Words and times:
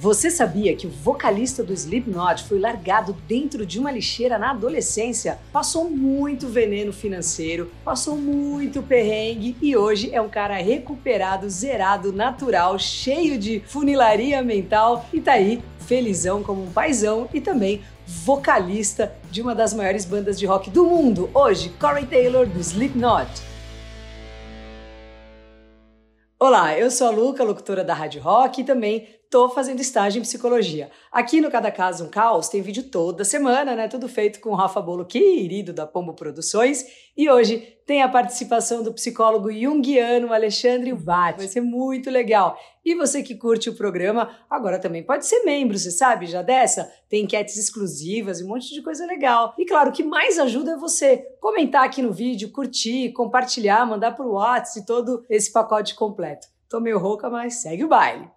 Você 0.00 0.30
sabia 0.30 0.74
que 0.74 0.86
o 0.86 0.90
vocalista 0.90 1.62
do 1.62 1.74
Slipknot 1.74 2.44
foi 2.44 2.58
largado 2.58 3.12
dentro 3.28 3.66
de 3.66 3.78
uma 3.78 3.92
lixeira 3.92 4.38
na 4.38 4.52
adolescência? 4.52 5.38
Passou 5.52 5.90
muito 5.90 6.48
veneno 6.48 6.90
financeiro, 6.90 7.70
passou 7.84 8.16
muito 8.16 8.82
perrengue 8.82 9.54
e 9.60 9.76
hoje 9.76 10.08
é 10.10 10.18
um 10.18 10.30
cara 10.30 10.56
recuperado, 10.56 11.50
zerado, 11.50 12.14
natural, 12.14 12.78
cheio 12.78 13.36
de 13.36 13.60
funilaria 13.66 14.42
mental 14.42 15.04
e 15.12 15.20
tá 15.20 15.32
aí 15.32 15.62
felizão 15.80 16.42
como 16.42 16.62
um 16.62 16.72
paizão 16.72 17.28
e 17.34 17.38
também 17.38 17.82
vocalista 18.06 19.14
de 19.30 19.42
uma 19.42 19.54
das 19.54 19.74
maiores 19.74 20.06
bandas 20.06 20.38
de 20.38 20.46
rock 20.46 20.70
do 20.70 20.86
mundo. 20.86 21.28
Hoje, 21.34 21.68
Corey 21.78 22.06
Taylor 22.06 22.46
do 22.46 22.58
Slipknot. 22.58 23.28
Olá, 26.38 26.74
eu 26.74 26.90
sou 26.90 27.06
a 27.06 27.10
Luca, 27.10 27.44
locutora 27.44 27.84
da 27.84 27.92
Rádio 27.92 28.22
Rock 28.22 28.62
e 28.62 28.64
também 28.64 29.19
tô 29.30 29.48
fazendo 29.48 29.80
estágio 29.80 30.18
em 30.18 30.22
psicologia. 30.22 30.90
Aqui 31.12 31.40
no 31.40 31.52
Cada 31.52 31.70
Caso 31.70 32.04
um 32.04 32.08
Caos 32.08 32.48
tem 32.48 32.60
vídeo 32.60 32.82
toda 32.82 33.24
semana, 33.24 33.76
né? 33.76 33.86
Tudo 33.86 34.08
feito 34.08 34.40
com 34.40 34.50
o 34.50 34.54
Rafa 34.56 34.82
Bolo, 34.82 35.04
querido 35.04 35.72
da 35.72 35.86
Pombo 35.86 36.14
Produções. 36.14 36.84
E 37.16 37.30
hoje 37.30 37.58
tem 37.86 38.02
a 38.02 38.08
participação 38.08 38.82
do 38.82 38.92
psicólogo 38.92 39.52
junguiano 39.52 40.32
Alexandre 40.32 40.92
Vatti. 40.92 41.38
Vai 41.38 41.46
ser 41.46 41.60
muito 41.60 42.10
legal. 42.10 42.58
E 42.84 42.96
você 42.96 43.22
que 43.22 43.36
curte 43.36 43.70
o 43.70 43.76
programa, 43.76 44.36
agora 44.50 44.80
também 44.80 45.04
pode 45.04 45.24
ser 45.24 45.44
membro, 45.44 45.78
você 45.78 45.92
sabe 45.92 46.26
já 46.26 46.42
dessa? 46.42 46.90
Tem 47.08 47.22
enquetes 47.22 47.56
exclusivas 47.56 48.40
e 48.40 48.44
um 48.44 48.48
monte 48.48 48.74
de 48.74 48.82
coisa 48.82 49.06
legal. 49.06 49.54
E 49.56 49.64
claro, 49.64 49.90
o 49.90 49.92
que 49.92 50.02
mais 50.02 50.40
ajuda 50.40 50.72
é 50.72 50.76
você 50.76 51.18
comentar 51.40 51.84
aqui 51.84 52.02
no 52.02 52.12
vídeo, 52.12 52.50
curtir, 52.50 53.12
compartilhar, 53.12 53.86
mandar 53.86 54.16
por 54.16 54.26
WhatsApp 54.26 54.80
e 54.80 54.86
todo 54.86 55.24
esse 55.30 55.52
pacote 55.52 55.94
completo. 55.94 56.48
Tô 56.68 56.80
meio 56.80 56.98
rouca, 56.98 57.30
mas 57.30 57.60
segue 57.60 57.84
o 57.84 57.88
baile. 57.88 58.28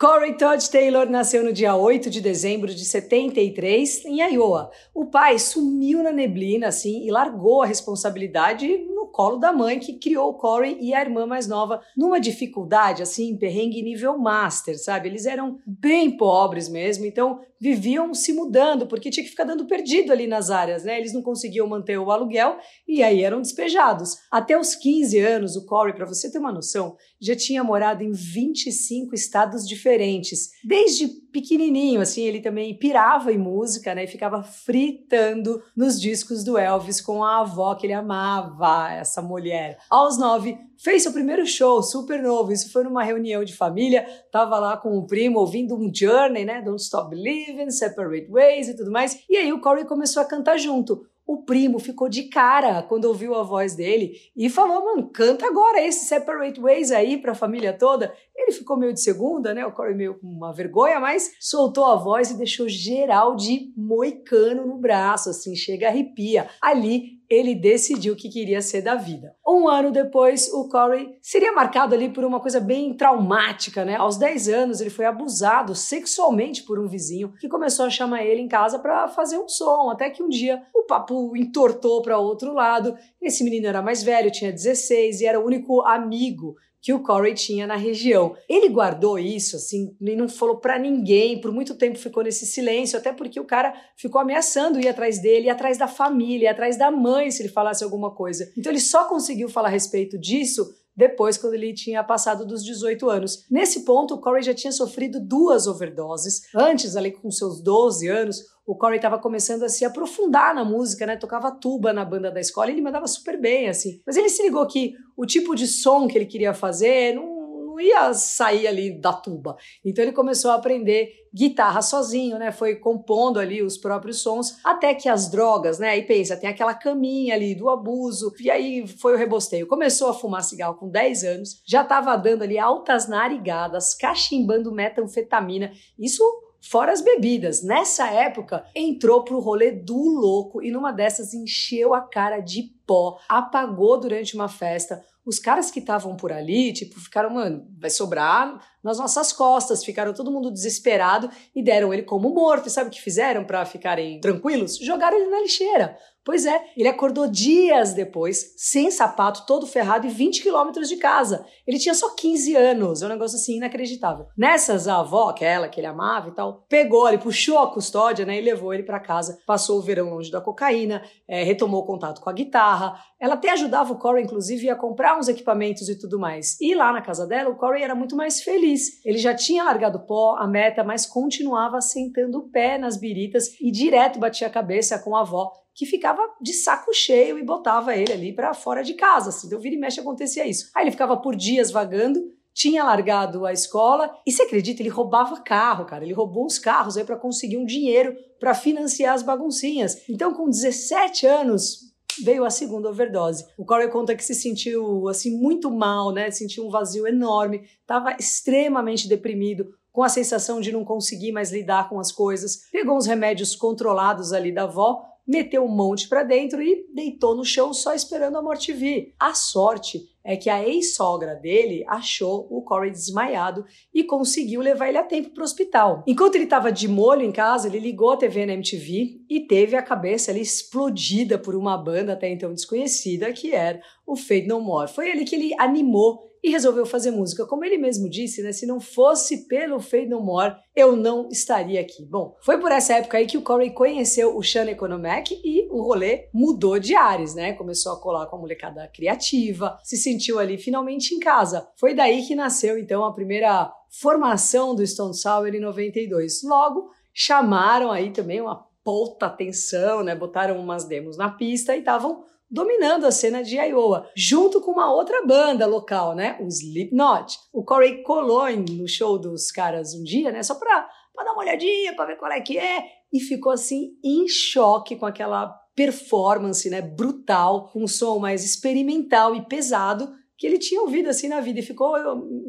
Corey 0.00 0.32
Todd 0.32 0.70
Taylor 0.70 1.10
nasceu 1.10 1.44
no 1.44 1.52
dia 1.52 1.76
8 1.76 2.08
de 2.08 2.22
dezembro 2.22 2.74
de 2.74 2.86
73 2.86 4.06
em 4.06 4.22
Iowa. 4.32 4.70
O 4.94 5.04
pai 5.04 5.38
sumiu 5.38 6.02
na 6.02 6.10
neblina 6.10 6.68
assim 6.68 7.04
e 7.04 7.10
largou 7.10 7.60
a 7.60 7.66
responsabilidade 7.66 8.78
no 8.94 9.08
colo 9.08 9.36
da 9.36 9.52
mãe 9.52 9.78
que 9.78 9.98
criou 9.98 10.30
o 10.30 10.34
Corey 10.38 10.78
e 10.80 10.94
a 10.94 11.02
irmã 11.02 11.26
mais 11.26 11.46
nova 11.46 11.82
numa 11.94 12.18
dificuldade 12.18 13.02
assim, 13.02 13.36
perrengue 13.36 13.82
nível 13.82 14.16
master, 14.16 14.82
sabe? 14.82 15.10
Eles 15.10 15.26
eram 15.26 15.58
bem 15.66 16.16
pobres 16.16 16.66
mesmo, 16.66 17.04
então 17.04 17.40
viviam 17.60 18.14
se 18.14 18.32
mudando 18.32 18.86
porque 18.86 19.10
tinha 19.10 19.22
que 19.22 19.30
ficar 19.30 19.44
dando 19.44 19.66
perdido 19.66 20.12
ali 20.12 20.26
nas 20.26 20.50
áreas, 20.50 20.84
né? 20.84 20.98
Eles 20.98 21.12
não 21.12 21.22
conseguiam 21.22 21.68
manter 21.68 21.98
o 21.98 22.10
aluguel 22.10 22.58
e 22.88 23.02
aí 23.02 23.22
eram 23.22 23.42
despejados. 23.42 24.16
Até 24.30 24.58
os 24.58 24.74
15 24.74 25.18
anos, 25.18 25.56
o 25.56 25.66
Corey, 25.66 25.94
para 25.94 26.06
você 26.06 26.30
ter 26.30 26.38
uma 26.38 26.52
noção, 26.52 26.96
já 27.20 27.36
tinha 27.36 27.62
morado 27.62 28.02
em 28.02 28.12
25 28.12 29.14
estados 29.14 29.68
diferentes. 29.68 30.50
Desde 30.64 31.06
pequenininho, 31.30 32.00
assim, 32.00 32.22
ele 32.22 32.40
também 32.40 32.76
pirava 32.76 33.32
em 33.32 33.38
música, 33.38 33.94
né? 33.94 34.04
E 34.04 34.08
ficava 34.08 34.42
fritando 34.42 35.62
nos 35.76 36.00
discos 36.00 36.42
do 36.42 36.56
Elvis 36.56 37.00
com 37.00 37.22
a 37.22 37.40
avó 37.40 37.74
que 37.74 37.86
ele 37.86 37.92
amava, 37.92 38.92
essa 38.92 39.20
mulher. 39.20 39.78
Aos 39.90 40.18
nove, 40.18 40.56
fez 40.82 41.02
seu 41.02 41.12
primeiro 41.12 41.46
show, 41.46 41.82
super 41.82 42.22
novo. 42.22 42.52
Isso 42.52 42.72
foi 42.72 42.84
numa 42.84 43.02
reunião 43.02 43.44
de 43.44 43.54
família. 43.54 44.06
Tava 44.32 44.58
lá 44.58 44.76
com 44.76 44.96
o 44.96 45.06
primo 45.06 45.38
ouvindo 45.38 45.76
um 45.76 45.92
Journey, 45.92 46.44
né? 46.44 46.62
Don't 46.62 46.82
Stop 46.82 47.10
Believing, 47.10 47.70
Separate 47.70 48.30
Ways 48.30 48.68
e 48.68 48.76
tudo 48.76 48.90
mais. 48.90 49.22
E 49.28 49.36
aí 49.36 49.52
o 49.52 49.60
Corey 49.60 49.84
começou 49.84 50.22
a 50.22 50.26
cantar 50.26 50.58
junto. 50.58 51.06
O 51.26 51.44
primo 51.44 51.78
ficou 51.78 52.08
de 52.08 52.24
cara 52.24 52.82
quando 52.82 53.04
ouviu 53.04 53.36
a 53.36 53.44
voz 53.44 53.76
dele 53.76 54.16
e 54.34 54.50
falou: 54.50 54.84
mano, 54.84 55.08
canta 55.12 55.46
agora 55.46 55.80
esse 55.80 56.06
Separate 56.06 56.60
Ways 56.60 56.90
aí 56.90 57.18
pra 57.18 57.36
família 57.36 57.72
toda. 57.72 58.12
Ele 58.34 58.50
ficou 58.50 58.76
meio 58.76 58.92
de 58.92 59.00
segunda, 59.00 59.54
né? 59.54 59.64
O 59.64 59.70
Corey 59.70 59.94
meio 59.94 60.18
com 60.18 60.26
uma 60.26 60.52
vergonha, 60.52 60.98
mas 60.98 61.30
soltou 61.38 61.84
a 61.84 61.94
voz 61.94 62.30
e 62.30 62.38
deixou 62.38 62.68
geral 62.68 63.36
de 63.36 63.72
moicano 63.76 64.66
no 64.66 64.76
braço, 64.76 65.30
assim, 65.30 65.54
chega 65.54 65.86
arrepia. 65.86 66.48
Ali 66.60 67.19
ele 67.30 67.54
decidiu 67.54 68.16
que 68.16 68.28
queria 68.28 68.60
ser 68.60 68.82
da 68.82 68.96
vida. 68.96 69.36
Um 69.46 69.68
ano 69.68 69.92
depois, 69.92 70.52
o 70.52 70.68
Corey 70.68 71.16
seria 71.22 71.52
marcado 71.52 71.94
ali 71.94 72.08
por 72.08 72.24
uma 72.24 72.40
coisa 72.40 72.58
bem 72.58 72.92
traumática, 72.92 73.84
né? 73.84 73.94
Aos 73.94 74.16
10 74.16 74.48
anos, 74.48 74.80
ele 74.80 74.90
foi 74.90 75.04
abusado 75.04 75.72
sexualmente 75.76 76.64
por 76.64 76.80
um 76.80 76.88
vizinho 76.88 77.32
que 77.38 77.48
começou 77.48 77.86
a 77.86 77.90
chamar 77.90 78.24
ele 78.24 78.40
em 78.40 78.48
casa 78.48 78.80
para 78.80 79.06
fazer 79.06 79.38
um 79.38 79.48
som, 79.48 79.90
até 79.90 80.10
que 80.10 80.22
um 80.22 80.28
dia 80.28 80.60
o 80.74 80.82
papo 80.82 81.36
entortou 81.36 82.02
para 82.02 82.18
outro 82.18 82.52
lado. 82.52 82.96
Esse 83.22 83.44
menino 83.44 83.68
era 83.68 83.80
mais 83.80 84.02
velho, 84.02 84.32
tinha 84.32 84.52
16 84.52 85.20
e 85.20 85.26
era 85.26 85.38
o 85.38 85.46
único 85.46 85.82
amigo 85.82 86.56
que 86.82 86.92
o 86.92 87.02
Corey 87.02 87.34
tinha 87.34 87.66
na 87.66 87.76
região. 87.76 88.34
Ele 88.48 88.68
guardou 88.68 89.18
isso, 89.18 89.56
assim, 89.56 89.94
e 90.00 90.16
não 90.16 90.28
falou 90.28 90.58
para 90.58 90.78
ninguém, 90.78 91.40
por 91.40 91.52
muito 91.52 91.74
tempo 91.74 91.98
ficou 91.98 92.22
nesse 92.22 92.46
silêncio, 92.46 92.98
até 92.98 93.12
porque 93.12 93.38
o 93.38 93.44
cara 93.44 93.74
ficou 93.96 94.20
ameaçando 94.20 94.80
ir 94.80 94.88
atrás 94.88 95.20
dele, 95.20 95.46
ir 95.46 95.50
atrás 95.50 95.76
da 95.76 95.86
família, 95.86 96.46
ir 96.46 96.48
atrás 96.48 96.76
da 96.76 96.90
mãe 96.90 97.30
se 97.30 97.42
ele 97.42 97.50
falasse 97.50 97.84
alguma 97.84 98.14
coisa. 98.14 98.50
Então 98.56 98.72
ele 98.72 98.80
só 98.80 99.04
conseguiu 99.04 99.48
falar 99.48 99.68
a 99.68 99.72
respeito 99.72 100.18
disso 100.18 100.66
depois, 101.00 101.38
quando 101.38 101.54
ele 101.54 101.72
tinha 101.72 102.04
passado 102.04 102.46
dos 102.46 102.62
18 102.62 103.08
anos. 103.08 103.46
Nesse 103.50 103.86
ponto, 103.86 104.14
o 104.14 104.20
Corey 104.20 104.42
já 104.42 104.52
tinha 104.52 104.70
sofrido 104.70 105.18
duas 105.18 105.66
overdoses. 105.66 106.42
Antes, 106.54 106.94
ali 106.94 107.10
com 107.10 107.30
seus 107.30 107.62
12 107.62 108.06
anos, 108.06 108.44
o 108.66 108.76
Corey 108.76 108.96
estava 108.96 109.18
começando 109.18 109.62
a 109.62 109.68
se 109.70 109.82
aprofundar 109.82 110.54
na 110.54 110.62
música, 110.62 111.06
né? 111.06 111.16
Tocava 111.16 111.50
tuba 111.50 111.90
na 111.92 112.04
banda 112.04 112.30
da 112.30 112.38
escola 112.38 112.68
e 112.68 112.74
ele 112.74 112.82
mandava 112.82 113.06
super 113.06 113.40
bem, 113.40 113.68
assim. 113.68 114.02
Mas 114.06 114.16
ele 114.16 114.28
se 114.28 114.42
ligou 114.42 114.66
que 114.66 114.92
o 115.16 115.24
tipo 115.24 115.54
de 115.54 115.66
som 115.66 116.06
que 116.06 116.18
ele 116.18 116.26
queria 116.26 116.52
fazer 116.52 117.14
não 117.14 117.39
ia 117.80 118.12
sair 118.14 118.66
ali 118.66 119.00
da 119.00 119.12
tuba. 119.12 119.56
Então 119.84 120.04
ele 120.04 120.12
começou 120.12 120.50
a 120.50 120.54
aprender 120.54 121.12
guitarra 121.32 121.80
sozinho, 121.80 122.38
né? 122.38 122.50
Foi 122.50 122.74
compondo 122.76 123.38
ali 123.38 123.62
os 123.62 123.78
próprios 123.78 124.20
sons, 124.20 124.58
até 124.64 124.94
que 124.94 125.08
as 125.08 125.30
drogas, 125.30 125.78
né? 125.78 125.90
Aí 125.90 126.02
pensa, 126.02 126.36
tem 126.36 126.50
aquela 126.50 126.74
caminha 126.74 127.34
ali 127.34 127.54
do 127.54 127.70
abuso, 127.70 128.32
e 128.40 128.50
aí 128.50 128.86
foi 128.86 129.14
o 129.14 129.16
rebosteio. 129.16 129.66
Começou 129.66 130.08
a 130.08 130.14
fumar 130.14 130.42
cigarro 130.42 130.74
com 130.74 130.88
10 130.88 131.24
anos, 131.24 131.62
já 131.66 131.82
estava 131.82 132.16
dando 132.16 132.42
ali 132.42 132.58
altas 132.58 133.08
narigadas, 133.08 133.94
cachimbando 133.94 134.72
metanfetamina. 134.72 135.72
Isso 135.98 136.24
fora 136.60 136.92
as 136.92 137.00
bebidas. 137.00 137.62
Nessa 137.62 138.08
época, 138.10 138.64
entrou 138.74 139.24
pro 139.24 139.40
rolê 139.40 139.70
do 139.70 139.96
louco 139.96 140.62
e 140.62 140.70
numa 140.70 140.92
dessas 140.92 141.32
encheu 141.32 141.94
a 141.94 142.00
cara 142.00 142.40
de 142.40 142.74
pó, 142.86 143.18
apagou 143.28 143.98
durante 143.98 144.34
uma 144.34 144.48
festa, 144.48 145.04
os 145.24 145.38
caras 145.38 145.70
que 145.70 145.80
estavam 145.80 146.16
por 146.16 146.32
ali, 146.32 146.72
tipo, 146.72 146.98
ficaram, 146.98 147.30
mano, 147.30 147.66
vai 147.78 147.90
sobrar 147.90 148.60
nas 148.82 148.98
nossas 148.98 149.32
costas, 149.32 149.84
ficaram 149.84 150.14
todo 150.14 150.30
mundo 150.30 150.50
desesperado 150.50 151.30
e 151.54 151.62
deram 151.62 151.92
ele 151.92 152.02
como 152.02 152.30
morto. 152.30 152.68
E 152.68 152.70
sabe 152.70 152.88
o 152.88 152.92
que 152.92 153.00
fizeram 153.00 153.44
para 153.44 153.64
ficarem 153.64 154.20
tranquilos? 154.20 154.78
Jogaram 154.78 155.18
ele 155.18 155.30
na 155.30 155.40
lixeira. 155.40 155.96
Pois 156.30 156.46
é, 156.46 156.64
ele 156.76 156.86
acordou 156.86 157.26
dias 157.26 157.92
depois, 157.92 158.54
sem 158.56 158.88
sapato, 158.88 159.44
todo 159.48 159.66
ferrado 159.66 160.06
e 160.06 160.10
20 160.10 160.44
quilômetros 160.44 160.88
de 160.88 160.96
casa. 160.96 161.44
Ele 161.66 161.76
tinha 161.76 161.92
só 161.92 162.14
15 162.14 162.54
anos, 162.54 163.02
é 163.02 163.06
um 163.06 163.08
negócio 163.08 163.36
assim 163.36 163.56
inacreditável. 163.56 164.26
Nessas, 164.38 164.86
a 164.86 165.00
avó, 165.00 165.32
que 165.32 165.44
é 165.44 165.54
ela, 165.54 165.68
que 165.68 165.80
ele 165.80 165.88
amava 165.88 166.28
e 166.28 166.32
tal, 166.32 166.64
pegou 166.68 167.08
ele, 167.08 167.18
puxou 167.18 167.58
a 167.58 167.72
custódia, 167.72 168.24
né, 168.24 168.38
e 168.38 168.42
levou 168.42 168.72
ele 168.72 168.84
para 168.84 169.00
casa. 169.00 169.40
Passou 169.44 169.78
o 169.78 169.82
verão 169.82 170.08
longe 170.08 170.30
da 170.30 170.40
cocaína, 170.40 171.02
é, 171.26 171.42
retomou 171.42 171.80
o 171.82 171.84
contato 171.84 172.20
com 172.20 172.30
a 172.30 172.32
guitarra. 172.32 172.96
Ela 173.18 173.34
até 173.34 173.50
ajudava 173.50 173.92
o 173.92 173.98
Corey, 173.98 174.22
inclusive, 174.22 174.70
a 174.70 174.76
comprar 174.76 175.18
uns 175.18 175.26
equipamentos 175.26 175.88
e 175.88 175.98
tudo 175.98 176.16
mais. 176.16 176.56
E 176.60 176.76
lá 176.76 176.92
na 176.92 177.02
casa 177.02 177.26
dela, 177.26 177.50
o 177.50 177.56
Corey 177.56 177.82
era 177.82 177.96
muito 177.96 178.14
mais 178.14 178.40
feliz. 178.40 179.04
Ele 179.04 179.18
já 179.18 179.34
tinha 179.34 179.64
largado 179.64 180.06
pó, 180.06 180.36
a 180.38 180.46
meta, 180.46 180.84
mas 180.84 181.06
continuava 181.06 181.80
sentando 181.80 182.38
o 182.38 182.48
pé 182.52 182.78
nas 182.78 182.96
biritas 182.96 183.48
e 183.60 183.72
direto 183.72 184.20
batia 184.20 184.46
a 184.46 184.50
cabeça 184.50 184.96
com 184.96 185.16
a 185.16 185.22
avó 185.22 185.50
que 185.80 185.86
ficava 185.86 186.20
de 186.38 186.52
saco 186.52 186.92
cheio 186.92 187.38
e 187.38 187.42
botava 187.42 187.96
ele 187.96 188.12
ali 188.12 188.34
para 188.34 188.52
fora 188.52 188.84
de 188.84 188.92
casa. 188.92 189.30
Assim. 189.30 189.46
Então, 189.46 189.58
vira 189.58 189.74
e 189.74 189.78
mexe 189.78 189.98
acontecia 189.98 190.46
isso. 190.46 190.70
Aí 190.74 190.84
ele 190.84 190.90
ficava 190.90 191.16
por 191.16 191.34
dias 191.34 191.70
vagando, 191.70 192.20
tinha 192.52 192.84
largado 192.84 193.46
a 193.46 193.52
escola 193.54 194.14
e 194.26 194.30
você 194.30 194.42
acredita, 194.42 194.82
ele 194.82 194.90
roubava 194.90 195.40
carro, 195.40 195.86
cara. 195.86 196.04
Ele 196.04 196.12
roubou 196.12 196.44
uns 196.44 196.58
carros 196.58 196.98
aí 196.98 197.04
para 197.04 197.16
conseguir 197.16 197.56
um 197.56 197.64
dinheiro 197.64 198.14
para 198.38 198.52
financiar 198.52 199.14
as 199.14 199.22
baguncinhas. 199.22 200.02
Então, 200.06 200.34
com 200.34 200.50
17 200.50 201.26
anos, 201.26 201.78
veio 202.22 202.44
a 202.44 202.50
segunda 202.50 202.90
overdose. 202.90 203.46
O 203.56 203.64
Corey 203.64 203.88
conta 203.88 204.14
que 204.14 204.22
se 204.22 204.34
sentiu 204.34 205.08
assim 205.08 205.34
muito 205.34 205.70
mal, 205.70 206.12
né? 206.12 206.30
Sentiu 206.30 206.66
um 206.66 206.70
vazio 206.70 207.06
enorme, 207.06 207.62
estava 207.80 208.14
extremamente 208.20 209.08
deprimido, 209.08 209.72
com 209.90 210.02
a 210.02 210.10
sensação 210.10 210.60
de 210.60 210.72
não 210.72 210.84
conseguir 210.84 211.32
mais 211.32 211.50
lidar 211.50 211.88
com 211.88 211.98
as 211.98 212.12
coisas. 212.12 212.68
Pegou 212.70 212.98
uns 212.98 213.06
remédios 213.06 213.56
controlados 213.56 214.34
ali 214.34 214.52
da 214.52 214.64
avó 214.64 215.08
meteu 215.30 215.64
um 215.64 215.68
monte 215.68 216.08
para 216.08 216.24
dentro 216.24 216.60
e 216.60 216.86
deitou 216.92 217.36
no 217.36 217.44
chão 217.44 217.72
só 217.72 217.94
esperando 217.94 218.36
a 218.36 218.42
morte 218.42 218.72
vir. 218.72 219.14
A 219.18 219.32
sorte 219.32 220.10
é 220.30 220.36
que 220.36 220.48
a 220.48 220.62
ex-sogra 220.66 221.34
dele 221.34 221.84
achou 221.88 222.46
o 222.48 222.62
Corey 222.62 222.90
desmaiado 222.90 223.64
e 223.92 224.04
conseguiu 224.04 224.60
levar 224.60 224.88
ele 224.88 224.98
a 224.98 225.02
tempo 225.02 225.30
para 225.30 225.40
o 225.40 225.44
hospital. 225.44 226.04
Enquanto 226.06 226.36
ele 226.36 226.44
estava 226.44 226.70
de 226.70 226.86
molho 226.86 227.22
em 227.22 227.32
casa, 227.32 227.66
ele 227.66 227.80
ligou 227.80 228.12
a 228.12 228.16
TV 228.16 228.46
na 228.46 228.52
MTV 228.52 229.22
e 229.28 229.40
teve 229.40 229.74
a 229.74 229.82
cabeça 229.82 230.30
ali 230.30 230.40
explodida 230.40 231.36
por 231.36 231.56
uma 231.56 231.76
banda 231.76 232.12
até 232.12 232.30
então 232.30 232.54
desconhecida 232.54 233.32
que 233.32 233.52
era 233.52 233.80
o 234.06 234.14
Fade 234.14 234.46
No 234.46 234.60
More. 234.60 234.90
Foi 234.90 235.10
ali 235.10 235.24
que 235.24 235.34
ele 235.34 235.52
animou 235.58 236.30
e 236.42 236.50
resolveu 236.50 236.86
fazer 236.86 237.10
música. 237.10 237.46
Como 237.46 237.64
ele 237.64 237.76
mesmo 237.76 238.08
disse, 238.08 238.42
né, 238.42 238.52
se 238.52 238.66
não 238.66 238.80
fosse 238.80 239.46
pelo 239.46 239.80
Fade 239.80 240.06
No 240.06 240.22
More, 240.22 240.54
eu 240.74 240.96
não 240.96 241.28
estaria 241.28 241.80
aqui. 241.80 242.04
Bom, 242.04 242.36
foi 242.40 242.58
por 242.58 242.72
essa 242.72 242.94
época 242.94 243.18
aí 243.18 243.26
que 243.26 243.36
o 243.36 243.42
Corey 243.42 243.70
conheceu 243.70 244.36
o 244.36 244.42
Sean 244.42 244.66
Economec 244.66 245.38
e 245.44 245.68
o 245.70 245.82
rolê 245.82 246.28
mudou 246.32 246.78
de 246.78 246.94
ares, 246.94 247.34
né? 247.34 247.52
Começou 247.52 247.92
a 247.92 248.00
colar 248.00 248.26
com 248.26 248.36
a 248.36 248.38
molecada 248.38 248.88
criativa, 248.88 249.78
se 249.82 249.96
sentiu 249.96 250.19
ali 250.38 250.58
finalmente 250.58 251.14
em 251.14 251.18
casa. 251.18 251.68
Foi 251.78 251.94
daí 251.94 252.26
que 252.26 252.34
nasceu 252.34 252.78
então 252.78 253.04
a 253.04 253.14
primeira 253.14 253.72
formação 254.00 254.74
do 254.74 254.86
Stone 254.86 255.14
Sour 255.14 255.48
em 255.48 255.60
92. 255.60 256.42
Logo, 256.44 256.90
chamaram 257.12 257.90
aí 257.90 258.12
também 258.12 258.40
uma 258.40 258.66
puta 258.84 259.26
atenção, 259.26 260.02
né? 260.02 260.14
Botaram 260.14 260.58
umas 260.58 260.84
demos 260.84 261.16
na 261.16 261.30
pista 261.30 261.74
e 261.74 261.80
estavam 261.80 262.24
dominando 262.50 263.04
a 263.04 263.12
cena 263.12 263.44
de 263.44 263.56
Iowa, 263.56 264.08
junto 264.16 264.60
com 264.60 264.72
uma 264.72 264.92
outra 264.92 265.24
banda 265.24 265.66
local, 265.66 266.14
né? 266.14 266.36
O 266.40 266.48
Slipknot. 266.48 267.38
O 267.52 267.64
Corey 267.64 268.02
colou 268.02 268.50
no 268.50 268.88
show 268.88 269.18
dos 269.18 269.52
caras 269.52 269.94
um 269.94 270.02
dia, 270.02 270.32
né? 270.32 270.42
Só 270.42 270.56
pra 270.56 270.88
dar 271.24 271.32
uma 271.32 271.42
olhadinha, 271.42 271.94
pra 271.94 272.06
ver 272.06 272.16
qual 272.16 272.32
é 272.32 272.40
que 272.40 272.58
é. 272.58 272.82
E 273.12 273.20
ficou 273.20 273.52
assim 273.52 273.90
em 274.02 274.26
choque 274.26 274.96
com 274.96 275.06
aquela 275.06 275.59
performance, 275.74 276.68
né? 276.68 276.80
Brutal, 276.80 277.70
com 277.72 277.84
um 277.84 277.88
som 277.88 278.18
mais 278.18 278.44
experimental 278.44 279.34
e 279.34 279.46
pesado 279.46 280.12
que 280.40 280.46
ele 280.46 280.58
tinha 280.58 280.80
ouvido 280.80 281.10
assim 281.10 281.28
na 281.28 281.38
vida 281.38 281.60
e 281.60 281.62
ficou 281.62 281.94